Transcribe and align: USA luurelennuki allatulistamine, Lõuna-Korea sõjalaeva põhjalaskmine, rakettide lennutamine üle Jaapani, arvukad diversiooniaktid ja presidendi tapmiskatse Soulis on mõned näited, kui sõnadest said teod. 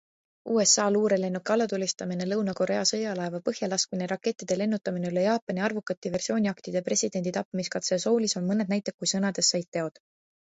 USA 0.51 0.83
luurelennuki 0.93 1.51
allatulistamine, 1.55 2.25
Lõuna-Korea 2.29 2.85
sõjalaeva 2.91 3.41
põhjalaskmine, 3.49 4.07
rakettide 4.13 4.57
lennutamine 4.61 5.11
üle 5.13 5.25
Jaapani, 5.25 5.63
arvukad 5.67 5.99
diversiooniaktid 6.07 6.77
ja 6.79 6.83
presidendi 6.87 7.35
tapmiskatse 7.37 7.99
Soulis 8.05 8.35
on 8.41 8.49
mõned 8.53 8.73
näited, 8.75 8.97
kui 9.03 9.13
sõnadest 9.13 9.55
said 9.55 9.69
teod. 9.79 10.03